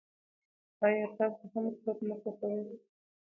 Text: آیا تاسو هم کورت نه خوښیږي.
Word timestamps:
آیا 0.85 1.05
تاسو 1.17 1.43
هم 1.53 1.65
کورت 1.81 1.99
نه 2.09 2.15
خوښیږي. 2.21 2.75